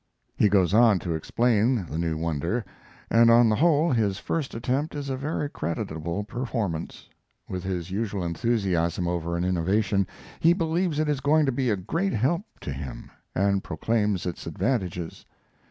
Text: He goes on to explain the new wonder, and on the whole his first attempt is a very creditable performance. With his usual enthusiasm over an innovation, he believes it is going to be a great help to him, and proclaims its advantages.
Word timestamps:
He 0.35 0.49
goes 0.49 0.73
on 0.73 0.97
to 0.97 1.13
explain 1.13 1.85
the 1.87 1.99
new 1.99 2.17
wonder, 2.17 2.65
and 3.11 3.29
on 3.29 3.49
the 3.49 3.57
whole 3.57 3.91
his 3.91 4.17
first 4.17 4.55
attempt 4.55 4.95
is 4.95 5.11
a 5.11 5.15
very 5.15 5.47
creditable 5.47 6.23
performance. 6.23 7.07
With 7.47 7.63
his 7.63 7.91
usual 7.91 8.23
enthusiasm 8.23 9.07
over 9.07 9.37
an 9.37 9.43
innovation, 9.45 10.07
he 10.39 10.53
believes 10.53 10.97
it 10.97 11.07
is 11.07 11.19
going 11.19 11.45
to 11.45 11.51
be 11.51 11.69
a 11.69 11.77
great 11.77 12.13
help 12.13 12.41
to 12.61 12.73
him, 12.73 13.11
and 13.35 13.63
proclaims 13.63 14.25
its 14.25 14.47
advantages. 14.47 15.23